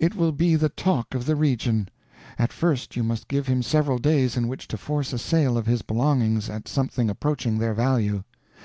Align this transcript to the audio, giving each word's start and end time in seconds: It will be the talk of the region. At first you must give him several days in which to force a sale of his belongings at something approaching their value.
It 0.00 0.16
will 0.16 0.32
be 0.32 0.56
the 0.56 0.68
talk 0.68 1.14
of 1.14 1.26
the 1.26 1.36
region. 1.36 1.88
At 2.40 2.52
first 2.52 2.96
you 2.96 3.04
must 3.04 3.28
give 3.28 3.46
him 3.46 3.62
several 3.62 3.98
days 3.98 4.36
in 4.36 4.48
which 4.48 4.66
to 4.66 4.76
force 4.76 5.12
a 5.12 5.16
sale 5.18 5.56
of 5.56 5.66
his 5.66 5.82
belongings 5.82 6.50
at 6.50 6.66
something 6.66 7.08
approaching 7.08 7.56
their 7.58 7.72
value. 7.74 8.24